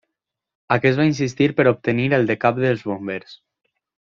[0.75, 3.37] Aquest va insistir per obtenir el de cap dels bombers.